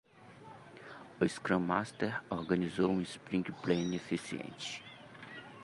[1.19, 4.83] O scrum master organizou um sprint planning eficiente.